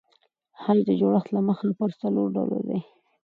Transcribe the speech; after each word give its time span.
خج 0.61 0.77
د 0.87 0.89
جوړښت 0.99 1.29
له 1.35 1.41
مخه 1.47 1.65
پر 1.79 1.91
څلور 2.01 2.27
ډوله 2.35 2.59
دئ. 2.67 2.79